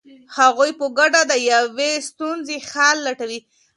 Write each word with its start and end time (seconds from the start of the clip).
هغوی 0.37 0.71
په 0.79 0.85
ګډه 0.97 1.21
د 1.31 1.33
یوې 1.51 1.91
ستونزې 2.09 2.57
حل 2.71 2.97
لټوي. 3.07 3.39